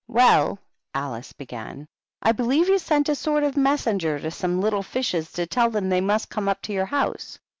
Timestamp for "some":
4.31-4.59